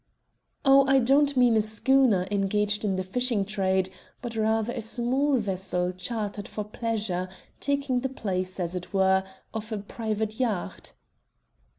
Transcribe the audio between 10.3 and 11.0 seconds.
yacht."